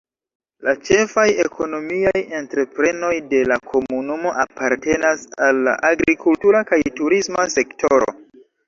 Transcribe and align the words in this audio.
La 0.67 0.73
ĉefaj 0.87 1.25
ekonomiaj 1.43 2.23
entreprenoj 2.39 3.13
de 3.35 3.43
la 3.53 3.59
komunumo 3.75 4.35
apartenas 4.47 5.31
al 5.51 5.65
la 5.71 5.79
agrikultura 5.95 6.69
kaj 6.73 6.83
turisma 7.01 7.49
sektoro. 7.61 8.15